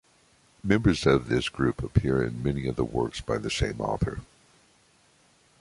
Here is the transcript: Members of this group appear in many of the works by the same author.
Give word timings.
Members 0.63 1.05
of 1.05 1.27
this 1.29 1.47
group 1.47 1.83
appear 1.83 2.23
in 2.23 2.41
many 2.41 2.65
of 2.67 2.75
the 2.75 2.83
works 2.83 3.21
by 3.21 3.37
the 3.37 3.51
same 3.51 3.79
author. 3.79 4.17